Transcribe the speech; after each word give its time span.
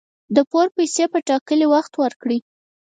د 0.35 0.37
پور 0.49 0.67
پیسي 0.77 1.05
په 1.13 1.19
ټاکلي 1.27 1.67
وخت 1.73 1.93
ورکړئ 2.01 2.39